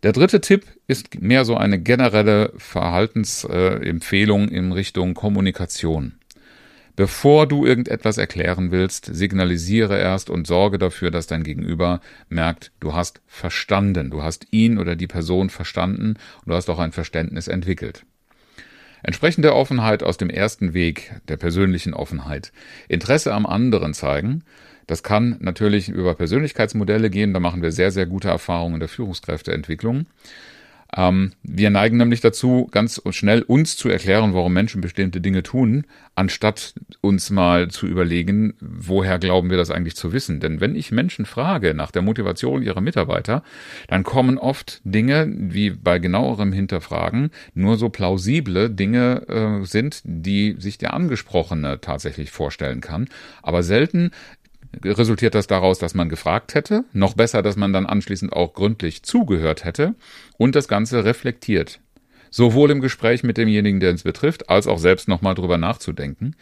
Der 0.03 0.13
dritte 0.13 0.39
Tipp 0.39 0.63
ist 0.87 1.21
mehr 1.21 1.43
so 1.43 1.57
eine 1.57 1.77
generelle 1.77 2.53
Verhaltensempfehlung 2.55 4.47
in 4.47 4.71
Richtung 4.71 5.13
Kommunikation. 5.13 6.13
Bevor 6.95 7.45
du 7.45 7.65
irgendetwas 7.65 8.17
erklären 8.17 8.71
willst, 8.71 9.09
signalisiere 9.13 9.99
erst 9.99 10.29
und 10.29 10.47
sorge 10.47 10.77
dafür, 10.77 11.11
dass 11.11 11.27
dein 11.27 11.43
Gegenüber 11.43 11.99
merkt, 12.29 12.71
du 12.79 12.93
hast 12.93 13.19
verstanden, 13.27 14.09
du 14.09 14.23
hast 14.23 14.47
ihn 14.51 14.77
oder 14.77 14.95
die 14.95 15.07
Person 15.07 15.49
verstanden 15.49 16.11
und 16.11 16.47
du 16.47 16.53
hast 16.53 16.69
auch 16.69 16.79
ein 16.79 16.93
Verständnis 16.93 17.49
entwickelt. 17.49 18.05
Entsprechende 19.03 19.55
Offenheit 19.55 20.03
aus 20.03 20.17
dem 20.17 20.29
ersten 20.29 20.73
Weg 20.73 21.13
der 21.27 21.37
persönlichen 21.37 21.93
Offenheit. 21.93 22.51
Interesse 22.87 23.33
am 23.33 23.45
anderen 23.45 23.93
zeigen. 23.93 24.43
Das 24.87 25.03
kann 25.03 25.37
natürlich 25.39 25.89
über 25.89 26.15
Persönlichkeitsmodelle 26.15 27.09
gehen. 27.09 27.33
Da 27.33 27.39
machen 27.39 27.61
wir 27.61 27.71
sehr, 27.71 27.91
sehr 27.91 28.05
gute 28.05 28.27
Erfahrungen 28.27 28.75
in 28.75 28.79
der 28.79 28.89
Führungskräfteentwicklung. 28.89 30.05
Ähm, 30.95 31.31
wir 31.41 31.69
neigen 31.69 31.97
nämlich 31.97 32.19
dazu, 32.19 32.67
ganz 32.71 33.01
schnell 33.11 33.43
uns 33.43 33.77
zu 33.77 33.87
erklären, 33.87 34.33
warum 34.33 34.51
Menschen 34.51 34.81
bestimmte 34.81 35.21
Dinge 35.21 35.41
tun, 35.41 35.85
anstatt 36.15 36.73
uns 36.99 37.29
mal 37.29 37.69
zu 37.69 37.87
überlegen, 37.87 38.55
woher 38.59 39.17
glauben 39.17 39.49
wir 39.49 39.57
das 39.57 39.71
eigentlich 39.71 39.95
zu 39.95 40.11
wissen. 40.11 40.41
Denn 40.41 40.59
wenn 40.59 40.75
ich 40.75 40.91
Menschen 40.91 41.25
frage 41.25 41.73
nach 41.73 41.91
der 41.91 42.01
Motivation 42.01 42.61
ihrer 42.61 42.81
Mitarbeiter, 42.81 43.43
dann 43.87 44.03
kommen 44.03 44.37
oft 44.37 44.81
Dinge, 44.83 45.31
wie 45.33 45.69
bei 45.69 45.99
genauerem 45.99 46.51
Hinterfragen, 46.51 47.31
nur 47.53 47.77
so 47.77 47.87
plausible 47.87 48.69
Dinge 48.69 49.27
äh, 49.29 49.65
sind, 49.65 50.01
die 50.03 50.55
sich 50.59 50.77
der 50.77 50.93
Angesprochene 50.93 51.79
tatsächlich 51.79 52.31
vorstellen 52.31 52.81
kann. 52.81 53.07
Aber 53.41 53.63
selten 53.63 54.11
resultiert 54.83 55.35
das 55.35 55.47
daraus, 55.47 55.79
dass 55.79 55.93
man 55.93 56.09
gefragt 56.09 56.55
hätte, 56.55 56.85
noch 56.93 57.13
besser, 57.13 57.41
dass 57.41 57.55
man 57.55 57.73
dann 57.73 57.85
anschließend 57.85 58.33
auch 58.33 58.53
gründlich 58.53 59.03
zugehört 59.03 59.65
hätte 59.65 59.95
und 60.37 60.55
das 60.55 60.67
Ganze 60.67 61.03
reflektiert. 61.03 61.79
Sowohl 62.29 62.71
im 62.71 62.79
Gespräch 62.79 63.23
mit 63.23 63.37
demjenigen, 63.37 63.81
der 63.81 63.93
es 63.93 64.03
betrifft, 64.03 64.49
als 64.49 64.67
auch 64.67 64.79
selbst 64.79 65.09
nochmal 65.09 65.35
drüber 65.35 65.57
nachzudenken. 65.57 66.35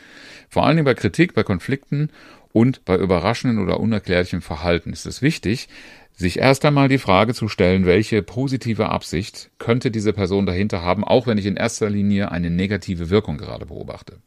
Vor 0.48 0.66
allen 0.66 0.78
Dingen 0.78 0.86
bei 0.86 0.94
Kritik, 0.94 1.34
bei 1.34 1.44
Konflikten 1.44 2.12
und 2.52 2.86
bei 2.86 2.96
überraschenden 2.96 3.64
oder 3.64 3.80
unerklärlichem 3.80 4.42
Verhalten 4.42 4.94
ist 4.94 5.08
es 5.08 5.24
wichtig, 5.24 5.68
sich 6.14 6.38
erst 6.40 6.66
einmal 6.66 6.90
die 6.90 6.98
Frage 6.98 7.34
zu 7.34 7.48
stellen, 7.48 7.86
welche 7.86 8.22
positive 8.22 8.90
Absicht 8.90 9.52
könnte 9.58 9.90
diese 9.90 10.14
Person 10.14 10.46
dahinter 10.46 10.84
haben, 10.84 11.04
auch 11.04 11.28
wenn 11.28 11.38
ich 11.38 11.46
in 11.46 11.56
erster 11.56 11.90
Linie 11.90 12.32
eine 12.32 12.50
negative 12.50 13.10
Wirkung 13.10 13.38
gerade 13.38 13.66
beobachte. 13.66 14.18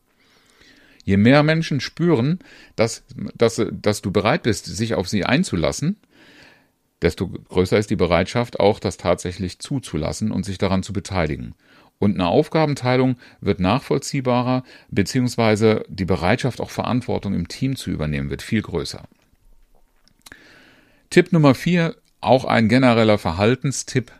Je 1.04 1.16
mehr 1.16 1.42
Menschen 1.42 1.80
spüren, 1.80 2.38
dass, 2.76 3.04
dass, 3.34 3.60
dass 3.72 4.02
du 4.02 4.12
bereit 4.12 4.44
bist, 4.44 4.66
sich 4.66 4.94
auf 4.94 5.08
sie 5.08 5.24
einzulassen, 5.24 5.96
desto 7.02 7.28
größer 7.28 7.78
ist 7.78 7.90
die 7.90 7.96
Bereitschaft, 7.96 8.60
auch 8.60 8.78
das 8.78 8.96
tatsächlich 8.96 9.58
zuzulassen 9.58 10.30
und 10.30 10.44
sich 10.44 10.58
daran 10.58 10.82
zu 10.82 10.92
beteiligen. 10.92 11.54
Und 11.98 12.14
eine 12.14 12.26
Aufgabenteilung 12.26 13.16
wird 13.40 13.60
nachvollziehbarer, 13.60 14.64
beziehungsweise 14.90 15.84
die 15.88 16.04
Bereitschaft, 16.04 16.60
auch 16.60 16.70
Verantwortung 16.70 17.34
im 17.34 17.48
Team 17.48 17.76
zu 17.76 17.90
übernehmen, 17.90 18.30
wird 18.30 18.42
viel 18.42 18.62
größer. 18.62 19.04
Tipp 21.10 21.32
Nummer 21.32 21.54
vier, 21.54 21.96
auch 22.20 22.44
ein 22.44 22.68
genereller 22.68 23.18
Verhaltenstipp 23.18 24.12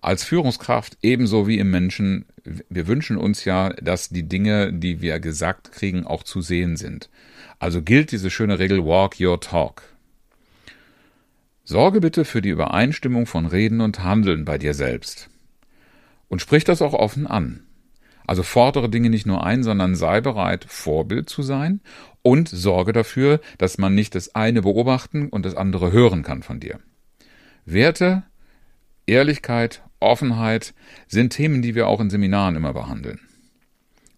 als 0.00 0.24
Führungskraft 0.24 0.96
ebenso 1.02 1.46
wie 1.46 1.58
im 1.58 1.70
Menschen, 1.70 2.26
wir 2.68 2.86
wünschen 2.86 3.16
uns 3.16 3.44
ja, 3.44 3.70
dass 3.70 4.08
die 4.08 4.28
Dinge, 4.28 4.72
die 4.72 5.00
wir 5.00 5.20
gesagt 5.20 5.72
kriegen, 5.72 6.06
auch 6.06 6.22
zu 6.22 6.40
sehen 6.40 6.76
sind. 6.76 7.10
Also 7.58 7.82
gilt 7.82 8.12
diese 8.12 8.30
schöne 8.30 8.58
Regel 8.58 8.84
Walk 8.84 9.20
Your 9.20 9.40
Talk. 9.40 9.82
Sorge 11.64 12.00
bitte 12.00 12.24
für 12.24 12.40
die 12.40 12.48
Übereinstimmung 12.48 13.26
von 13.26 13.46
Reden 13.46 13.80
und 13.80 14.02
Handeln 14.02 14.44
bei 14.44 14.56
dir 14.58 14.74
selbst. 14.74 15.28
Und 16.28 16.40
sprich 16.40 16.64
das 16.64 16.80
auch 16.80 16.94
offen 16.94 17.26
an. 17.26 17.64
Also 18.26 18.42
fordere 18.42 18.90
Dinge 18.90 19.10
nicht 19.10 19.26
nur 19.26 19.44
ein, 19.44 19.62
sondern 19.62 19.94
sei 19.94 20.20
bereit, 20.20 20.66
Vorbild 20.68 21.30
zu 21.30 21.42
sein 21.42 21.80
und 22.22 22.48
sorge 22.48 22.92
dafür, 22.92 23.40
dass 23.56 23.78
man 23.78 23.94
nicht 23.94 24.14
das 24.14 24.34
eine 24.34 24.62
beobachten 24.62 25.28
und 25.28 25.44
das 25.46 25.56
andere 25.56 25.92
hören 25.92 26.22
kann 26.22 26.42
von 26.42 26.60
dir. 26.60 26.78
Werte, 27.64 28.22
Ehrlichkeit 29.06 29.82
Offenheit 30.00 30.74
sind 31.06 31.30
Themen, 31.30 31.62
die 31.62 31.74
wir 31.74 31.88
auch 31.88 32.00
in 32.00 32.10
Seminaren 32.10 32.56
immer 32.56 32.72
behandeln. 32.72 33.20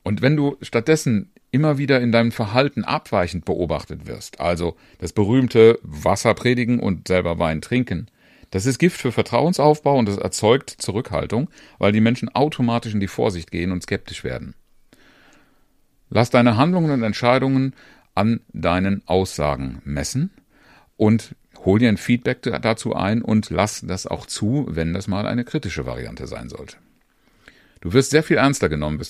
Und 0.03 0.23
wenn 0.23 0.37
du 0.37 0.57
stattdessen 0.63 1.33
immer 1.51 1.79
wieder 1.79 2.01
in 2.01 2.13
deinem 2.13 2.33
Verhalten 2.33 2.85
abweichend 2.85 3.45
beobachtet 3.45 4.07
wirst, 4.07 4.41
also 4.41 4.77
das 4.99 5.13
berühmte 5.13 5.79
Wasser 5.83 6.35
predigen 6.35 6.81
und 6.81 7.09
selber 7.09 7.39
Wein 7.39 7.61
trinken, 7.61 8.07
das 8.51 8.67
ist 8.67 8.79
Gift 8.79 9.01
für 9.01 9.13
Vertrauensaufbau 9.13 9.97
und 9.97 10.09
das 10.09 10.17
erzeugt 10.17 10.71
Zurückhaltung, 10.71 11.51
weil 11.79 11.93
die 11.93 12.01
Menschen 12.01 12.29
automatisch 12.29 12.95
in 12.95 13.01
die 13.01 13.09
Vorsicht 13.09 13.51
gehen 13.51 13.71
und 13.71 13.83
skeptisch 13.83 14.25
werden. 14.25 14.55
Lass 16.09 16.31
deine 16.31 16.57
Handlungen 16.57 16.91
und 16.91 17.03
Entscheidungen 17.05 17.75
an 18.15 18.41
deinen 18.53 19.07
Aussagen 19.07 19.81
messen 19.85 20.31
und 20.97 21.37
hol 21.65 21.79
dir 21.79 21.89
ein 21.89 21.97
Feedback 21.97 22.43
dazu 22.43 22.95
ein 22.95 23.23
und 23.23 23.51
lass 23.51 23.83
das 23.87 24.07
auch 24.07 24.27
zu, 24.27 24.67
wenn 24.69 24.93
das 24.95 25.09
mal 25.09 25.27
eine 25.27 25.45
kritische 25.45 25.87
Variante 25.87 26.27
sein 26.27 26.49
sollte. 26.49 26.77
Du 27.81 27.93
wirst 27.93 28.11
sehr 28.11 28.23
viel 28.23 28.37
ernster 28.37 28.69
genommen 28.69 29.01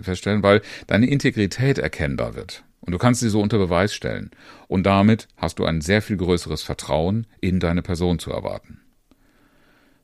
feststellen, 0.00 0.42
weil 0.42 0.62
deine 0.86 1.08
Integrität 1.08 1.78
erkennbar 1.78 2.34
wird. 2.34 2.64
Und 2.80 2.92
du 2.92 2.98
kannst 2.98 3.20
sie 3.20 3.28
so 3.28 3.40
unter 3.40 3.58
Beweis 3.58 3.94
stellen. 3.94 4.30
Und 4.68 4.84
damit 4.84 5.28
hast 5.36 5.58
du 5.58 5.64
ein 5.64 5.80
sehr 5.80 6.02
viel 6.02 6.16
größeres 6.16 6.62
Vertrauen 6.62 7.26
in 7.40 7.60
deine 7.60 7.82
Person 7.82 8.18
zu 8.18 8.30
erwarten. 8.30 8.80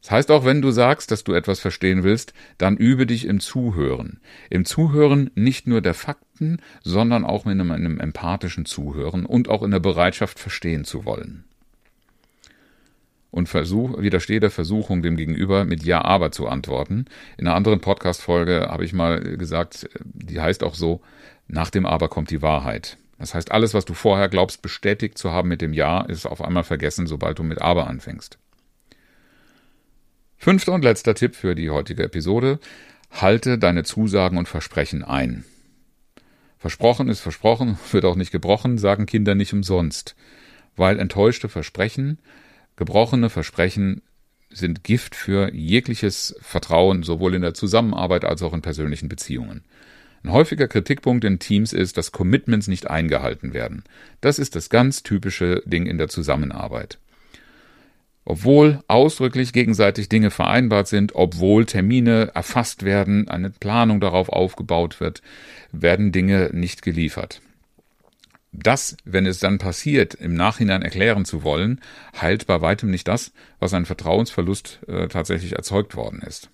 Das 0.01 0.11
heißt 0.11 0.31
auch, 0.33 0.45
wenn 0.45 0.63
du 0.63 0.73
sagst, 0.73 1.13
dass 1.13 1.23
du 1.23 1.33
etwas 1.33 1.61
verstehen 1.61 2.03
willst, 2.03 2.33
dann 2.59 2.77
übe 2.77 3.07
dich 3.07 3.25
im 3.25 3.39
Zuhören. 3.39 4.21
Im 4.51 4.65
Zuhören 4.65 5.31
nicht 5.37 5.69
nur 5.69 5.81
der 5.81 5.95
Fakten, 5.95 6.59
sondern 6.83 7.25
auch 7.25 7.47
in 7.47 7.53
einem, 7.53 7.71
einem 7.71 8.01
empathischen 8.01 8.65
Zuhören 8.65 9.27
und 9.27 9.49
auch 9.49 9.63
in 9.63 9.71
der 9.71 9.79
Bereitschaft 9.79 10.41
verstehen 10.41 10.85
zu 10.85 11.05
wollen 11.05 11.45
und 13.33 13.49
versuch, 13.49 14.01
widerstehe 14.01 14.41
der 14.41 14.51
Versuchung, 14.51 15.03
dem 15.03 15.17
Gegenüber 15.17 15.65
mit 15.65 15.83
Ja, 15.83 16.05
aber 16.05 16.31
zu 16.31 16.47
antworten. 16.47 17.07
In 17.39 17.47
einer 17.47 17.57
anderen 17.57 17.81
Podcast-Folge 17.81 18.69
habe 18.71 18.85
ich 18.85 18.93
mal 18.93 19.21
gesagt, 19.39 19.89
die 20.05 20.41
heißt 20.41 20.63
auch 20.63 20.75
so, 20.75 21.01
nach 21.49 21.71
dem 21.71 21.87
Aber 21.87 22.09
kommt 22.09 22.31
die 22.31 22.43
Wahrheit. 22.43 22.99
Das 23.19 23.35
heißt, 23.35 23.51
alles, 23.51 23.73
was 23.73 23.87
du 23.87 23.95
vorher 23.95 24.29
glaubst, 24.29 24.61
bestätigt 24.61 25.17
zu 25.17 25.31
haben 25.31 25.49
mit 25.49 25.63
dem 25.63 25.73
Ja, 25.73 26.03
ist 26.03 26.27
auf 26.27 26.43
einmal 26.43 26.63
vergessen, 26.63 27.07
sobald 27.07 27.39
du 27.39 27.43
mit 27.43 27.61
Aber 27.63 27.87
anfängst. 27.87 28.39
Fünfter 30.37 30.73
und 30.73 30.85
letzter 30.85 31.15
Tipp 31.15 31.35
für 31.35 31.55
die 31.55 31.71
heutige 31.71 32.03
Episode. 32.03 32.59
Halte 33.11 33.59
deine 33.59 33.83
Zusagen 33.83 34.37
und 34.37 34.49
Versprechen 34.49 35.03
ein. 35.03 35.45
Versprochen 36.59 37.09
ist 37.09 37.21
versprochen, 37.21 37.79
wird 37.93 38.05
auch 38.05 38.17
nicht 38.17 38.31
gebrochen, 38.31 38.77
sagen 38.77 39.07
Kinder 39.07 39.35
nicht 39.35 39.55
umsonst. 39.55 40.17
Weil 40.77 40.99
enttäuschte 40.99 41.49
Versprechen 41.49 42.19
Gebrochene 42.83 43.31
Versprechen 43.31 44.03
sind 44.51 44.83
Gift 44.83 45.15
für 45.15 45.55
jegliches 45.55 46.35
Vertrauen, 46.41 47.05
sowohl 47.05 47.37
in 47.37 47.43
der 47.43 47.55
Zusammenarbeit 47.55 48.25
als 48.25 48.43
auch 48.43 48.53
in 48.53 48.61
persönlichen 48.61 49.09
Beziehungen. 49.09 49.63
Ein 50.25 50.33
häufiger 50.33 50.67
Kritikpunkt 50.67 51.23
in 51.23 51.39
Teams 51.39 51.73
ist, 51.73 51.97
dass 51.97 52.11
Commitments 52.11 52.67
nicht 52.67 52.91
eingehalten 52.91 53.55
werden. 53.55 53.85
Das 54.21 54.41
ist 54.41 54.57
das 54.57 54.69
ganz 54.69 55.05
typische 55.05 55.63
Ding 55.65 55.87
in 55.87 55.97
der 55.97 56.09
Zusammenarbeit. 56.09 56.99
Obwohl 58.25 58.81
ausdrücklich 58.89 59.53
gegenseitig 59.53 60.09
Dinge 60.09 60.33
vereinbart 60.33 60.89
sind, 60.89 61.15
obwohl 61.15 61.67
Termine 61.67 62.33
erfasst 62.35 62.85
werden, 62.85 63.29
eine 63.29 63.51
Planung 63.51 64.01
darauf 64.01 64.29
aufgebaut 64.29 64.99
wird, 64.99 65.23
werden 65.71 66.11
Dinge 66.11 66.51
nicht 66.53 66.83
geliefert 66.83 67.43
das, 68.53 68.97
wenn 69.05 69.27
es 69.27 69.39
dann 69.39 69.59
passiert, 69.59 70.15
im 70.15 70.35
Nachhinein 70.35 70.83
erklären 70.83 71.25
zu 71.25 71.43
wollen, 71.43 71.81
heilt 72.21 72.47
bei 72.47 72.61
weitem 72.61 72.91
nicht 72.91 73.09
das, 73.09 73.33
was 73.59 73.75
ein 73.75 73.87
Vertrauensverlust 73.87 74.81
äh, 74.87 75.09
tatsächlich 75.09 75.55
erzeugt 75.55 75.97
worden 75.97 76.21
ist. 76.21 76.51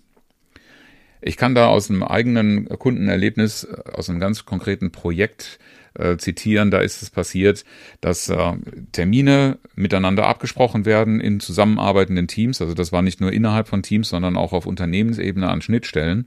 Ich 1.20 1.36
kann 1.36 1.56
da 1.56 1.66
aus 1.66 1.90
einem 1.90 2.04
eigenen 2.04 2.68
Kundenerlebnis, 2.68 3.64
äh, 3.64 3.90
aus 3.92 4.08
einem 4.08 4.20
ganz 4.20 4.44
konkreten 4.44 4.92
Projekt 4.92 5.58
äh, 5.94 6.16
zitieren. 6.16 6.70
Da 6.70 6.78
ist 6.78 7.02
es 7.02 7.10
passiert, 7.10 7.64
dass 8.00 8.28
äh, 8.28 8.52
Termine 8.92 9.58
miteinander 9.74 10.26
abgesprochen 10.26 10.84
werden 10.84 11.20
in 11.20 11.40
zusammenarbeitenden 11.40 12.28
Teams. 12.28 12.60
Also 12.62 12.74
das 12.74 12.92
war 12.92 13.02
nicht 13.02 13.20
nur 13.20 13.32
innerhalb 13.32 13.68
von 13.68 13.82
Teams, 13.82 14.08
sondern 14.08 14.36
auch 14.36 14.52
auf 14.52 14.66
Unternehmensebene 14.66 15.48
an 15.48 15.62
Schnittstellen. 15.62 16.26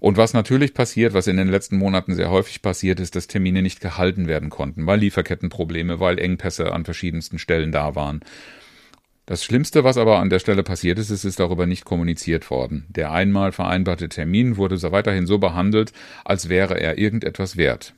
Und 0.00 0.16
was 0.16 0.34
natürlich 0.34 0.74
passiert, 0.74 1.14
was 1.14 1.26
in 1.26 1.36
den 1.36 1.48
letzten 1.48 1.78
Monaten 1.78 2.14
sehr 2.14 2.30
häufig 2.30 2.62
passiert, 2.62 3.00
ist, 3.00 3.16
dass 3.16 3.26
Termine 3.26 3.62
nicht 3.62 3.80
gehalten 3.80 4.28
werden 4.28 4.50
konnten, 4.50 4.86
weil 4.86 5.00
Lieferkettenprobleme, 5.00 6.00
weil 6.00 6.18
Engpässe 6.18 6.72
an 6.72 6.84
verschiedensten 6.84 7.38
Stellen 7.38 7.72
da 7.72 7.94
waren. 7.94 8.20
Das 9.26 9.42
Schlimmste, 9.42 9.82
was 9.82 9.96
aber 9.96 10.20
an 10.20 10.30
der 10.30 10.38
Stelle 10.38 10.62
passiert 10.62 11.00
ist, 11.00 11.10
ist, 11.10 11.24
ist 11.24 11.40
darüber 11.40 11.66
nicht 11.66 11.84
kommuniziert 11.84 12.48
worden. 12.48 12.86
Der 12.88 13.10
einmal 13.10 13.50
vereinbarte 13.50 14.08
Termin 14.08 14.56
wurde 14.56 14.80
weiterhin 14.92 15.26
so 15.26 15.38
behandelt, 15.38 15.92
als 16.24 16.48
wäre 16.48 16.80
er 16.80 16.96
irgendetwas 16.96 17.56
wert. 17.56 17.92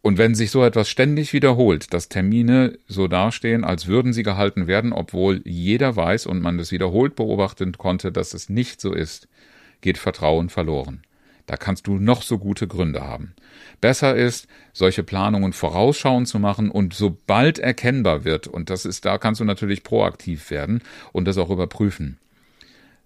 Und 0.00 0.18
wenn 0.18 0.34
sich 0.34 0.50
so 0.50 0.64
etwas 0.64 0.88
ständig 0.88 1.32
wiederholt, 1.32 1.94
dass 1.94 2.08
Termine 2.08 2.76
so 2.88 3.06
dastehen, 3.06 3.62
als 3.62 3.86
würden 3.86 4.12
sie 4.12 4.24
gehalten 4.24 4.66
werden, 4.66 4.92
obwohl 4.92 5.40
jeder 5.44 5.94
weiß 5.94 6.26
und 6.26 6.42
man 6.42 6.58
das 6.58 6.72
wiederholt 6.72 7.14
beobachten 7.14 7.78
konnte, 7.78 8.10
dass 8.10 8.34
es 8.34 8.48
nicht 8.48 8.80
so 8.80 8.92
ist, 8.92 9.28
geht 9.82 9.98
Vertrauen 9.98 10.48
verloren. 10.48 11.02
Da 11.46 11.56
kannst 11.56 11.86
du 11.86 11.98
noch 11.98 12.22
so 12.22 12.38
gute 12.38 12.66
Gründe 12.66 13.02
haben. 13.02 13.34
Besser 13.80 14.14
ist, 14.16 14.46
solche 14.72 15.02
Planungen 15.02 15.52
vorausschauend 15.52 16.26
zu 16.28 16.38
machen 16.38 16.70
und 16.70 16.94
sobald 16.94 17.58
erkennbar 17.58 18.24
wird, 18.24 18.46
und 18.46 18.70
das 18.70 18.86
ist, 18.86 19.04
da 19.04 19.18
kannst 19.18 19.40
du 19.40 19.44
natürlich 19.44 19.82
proaktiv 19.82 20.50
werden 20.50 20.82
und 21.12 21.26
das 21.26 21.36
auch 21.36 21.50
überprüfen. 21.50 22.18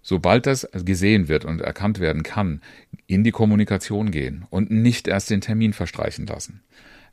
sobald 0.07 0.45
das 0.45 0.69
gesehen 0.85 1.27
wird 1.27 1.43
und 1.43 1.59
erkannt 1.59 1.99
werden 1.99 2.23
kann, 2.23 2.61
in 3.07 3.25
die 3.25 3.31
Kommunikation 3.31 4.09
gehen 4.09 4.45
und 4.49 4.71
nicht 4.71 5.09
erst 5.09 5.29
den 5.29 5.41
Termin 5.41 5.73
verstreichen 5.73 6.25
lassen. 6.25 6.61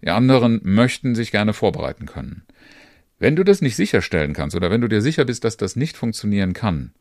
Die 0.00 0.10
anderen 0.10 0.60
möchten 0.62 1.16
sich 1.16 1.32
gerne 1.32 1.54
vorbereiten 1.54 2.06
können. 2.06 2.42
Wenn 3.18 3.34
du 3.34 3.42
das 3.42 3.62
nicht 3.62 3.74
sicherstellen 3.74 4.32
kannst 4.32 4.54
oder 4.54 4.70
wenn 4.70 4.80
du 4.80 4.86
dir 4.86 5.02
sicher 5.02 5.24
bist, 5.24 5.42
dass 5.42 5.56
das 5.56 5.74
nicht 5.74 5.96
funktionieren 5.96 6.52
kann, 6.52 6.92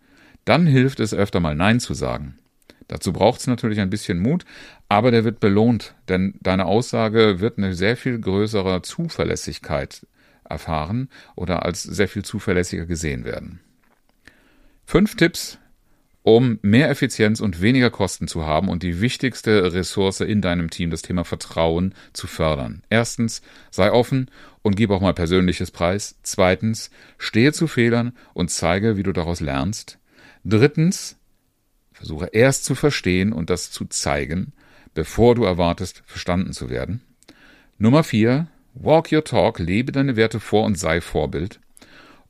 dann 0.46 0.66
hilft 0.66 1.00
es 1.00 1.14
öfter 1.14 1.40
mal 1.40 1.54
Nein 1.54 1.80
zu 1.80 1.94
sagen. 1.94 2.40
Dazu 2.88 3.14
braucht 3.14 3.40
es 3.40 3.48
natürlich 3.48 3.80
ein 3.80 3.90
bisschen 3.90 4.20
Mut, 4.20 4.46
aber 4.90 5.12
der 5.12 5.24
wird 5.24 5.40
belohnt, 5.40 5.96
denn 6.10 6.36
deine 6.42 6.66
Aussage 6.66 7.40
wird 7.40 7.58
eine 7.58 7.74
sehr 7.74 7.98
viel 7.98 8.20
größere 8.20 8.82
Zuverlässigkeit 8.82 10.06
erfahren 10.48 11.10
oder 11.36 11.66
als 11.66 11.84
sehr 11.84 12.08
viel 12.08 12.24
zuverlässiger 12.24 12.86
gesehen 12.86 13.26
werden. 13.26 13.62
Fünf 14.86 15.16
Tipps, 15.16 15.58
um 16.24 16.60
mehr 16.62 16.90
Effizienz 16.90 17.42
und 17.42 17.62
weniger 17.62 17.90
Kosten 17.90 18.28
zu 18.28 18.46
haben 18.46 18.70
und 18.70 18.84
die 18.84 19.02
wichtigste 19.02 19.74
Ressource 19.74 20.22
in 20.22 20.42
deinem 20.42 20.70
Team, 20.70 20.90
das 20.90 21.02
Thema 21.02 21.26
Vertrauen, 21.26 21.94
zu 22.14 22.28
fördern. 22.28 22.84
Erstens, 22.90 23.42
sei 23.72 23.92
offen 23.92 24.32
und 24.62 24.76
gib 24.76 24.90
auch 24.92 25.02
mal 25.02 25.14
persönliches 25.14 25.72
Preis. 25.72 26.16
Zweitens, 26.24 26.92
stehe 27.18 27.52
zu 27.52 27.68
Fehlern 27.68 28.14
und 28.34 28.52
zeige, 28.52 28.96
wie 28.96 29.04
du 29.04 29.12
daraus 29.12 29.42
lernst. 29.42 30.00
Drittens, 30.46 31.18
versuche 31.94 32.28
erst 32.28 32.66
zu 32.66 32.76
verstehen 32.76 33.32
und 33.32 33.50
das 33.50 33.72
zu 33.72 33.86
zeigen, 33.86 34.54
bevor 34.94 35.36
du 35.36 35.44
erwartest, 35.44 36.04
verstanden 36.06 36.54
zu 36.54 36.70
werden. 36.70 37.02
Nummer 37.78 38.04
vier, 38.04 38.48
walk 38.74 39.12
your 39.12 39.24
talk, 39.24 39.60
lebe 39.60 39.92
deine 39.92 40.16
Werte 40.16 40.40
vor 40.40 40.66
und 40.66 40.78
sei 40.78 41.02
Vorbild. 41.02 41.60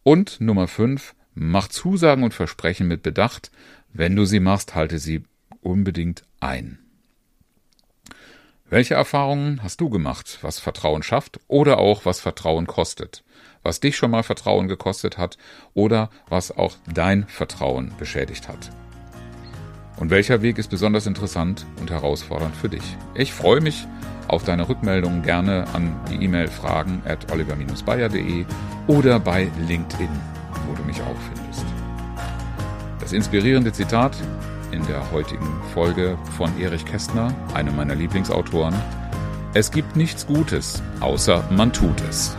Und 0.03 0.41
Nummer 0.41 0.67
fünf, 0.67 1.15
mach 1.34 1.67
Zusagen 1.67 2.24
und 2.24 2.34
Versprechen 2.34 2.88
mit 2.88 3.03
Bedacht, 3.03 3.51
wenn 3.93 4.15
du 4.15 4.25
sie 4.25 4.39
machst, 4.39 4.75
halte 4.75 5.00
sie 5.00 5.24
unbedingt 5.62 6.24
ein. 6.39 6.79
Welche 8.70 8.96
Erfahrungen 8.96 9.62
hast 9.62 9.82
du 9.82 9.89
gemacht, 9.89 10.39
was 10.41 10.60
Vertrauen 10.60 11.03
schafft 11.03 11.39
oder 11.48 11.77
auch 11.77 12.05
was 12.05 12.20
Vertrauen 12.20 12.65
kostet? 12.65 13.24
Was 13.62 13.79
dich 13.79 13.96
schon 13.96 14.12
mal 14.12 14.24
Vertrauen 14.24 14.67
gekostet 14.67 15.17
hat 15.17 15.38
oder 15.74 16.10
was 16.27 16.51
auch 16.51 16.75
dein 16.91 17.27
Vertrauen 17.27 17.93
beschädigt 18.00 18.48
hat? 18.48 18.72
Und 19.97 20.09
welcher 20.09 20.41
Weg 20.41 20.57
ist 20.57 20.69
besonders 20.69 21.05
interessant 21.05 21.65
und 21.79 21.91
herausfordernd 21.91 22.55
für 22.55 22.69
dich? 22.69 22.97
Ich 23.13 23.33
freue 23.33 23.62
mich 23.62 23.88
auf 24.27 24.43
deine 24.43 24.67
Rückmeldungen 24.67 25.21
gerne 25.21 25.65
an 25.73 25.95
die 26.09 26.23
E-Mail 26.23 26.47
fragen 26.47 27.01
at 27.05 27.31
oliver-bayer.de 27.31 28.45
oder 28.88 29.19
bei 29.19 29.50
LinkedIn, 29.67 30.09
wo 30.67 30.75
du 30.75 30.83
mich 30.83 31.01
auch 31.01 31.17
findest. 31.33 31.65
Das 33.00 33.13
inspirierende 33.13 33.71
Zitat 33.71 34.15
in 34.71 34.85
der 34.88 35.12
heutigen 35.12 35.47
Folge 35.73 36.17
von 36.38 36.50
Erich 36.59 36.85
Kästner, 36.85 37.33
einem 37.53 37.75
meiner 37.75 37.95
Lieblingsautoren. 37.95 38.73
Es 39.53 39.69
gibt 39.69 39.95
nichts 39.95 40.25
Gutes, 40.25 40.81
außer 41.00 41.43
man 41.51 41.71
tut 41.71 42.01
es. 42.09 42.35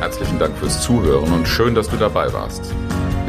Herzlichen 0.00 0.40
Dank 0.40 0.56
fürs 0.58 0.82
Zuhören 0.82 1.32
und 1.32 1.46
schön, 1.46 1.76
dass 1.76 1.88
du 1.88 1.96
dabei 1.96 2.32
warst. 2.32 2.74